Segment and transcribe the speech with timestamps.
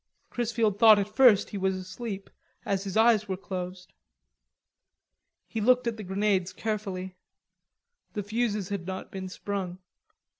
[0.31, 2.31] Chrisfield thought at first he was asleep,
[2.65, 3.93] as his eyes were closed.
[5.47, 7.15] He looked at the grenades carefully.
[8.13, 9.77] The fuses had not been sprung.